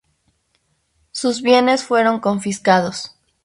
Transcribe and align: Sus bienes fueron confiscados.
Sus 1.11 1.43
bienes 1.43 1.83
fueron 1.83 2.19
confiscados. 2.21 3.15